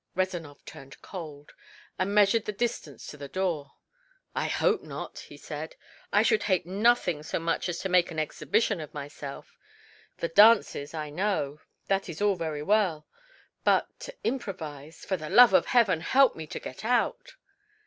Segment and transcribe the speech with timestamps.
[0.15, 1.53] Rezanov turned cold,
[1.99, 3.73] and measured the distance to the door.
[4.33, 5.75] "I hope not!" he said.
[6.11, 9.59] "I should hate nothing so much as to make an exhibition of myself.
[10.17, 13.05] The dances I know that is all very well
[13.63, 17.35] but to improvise for the love of heaven help me to get out!"